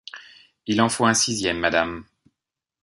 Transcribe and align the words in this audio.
Il 0.65 0.81
en 0.81 0.89
faut 0.89 1.05
un 1.05 1.13
sixième, 1.13 1.59
madame! 1.59 2.05